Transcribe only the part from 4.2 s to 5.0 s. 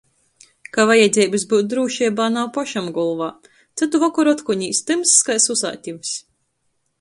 otkon īs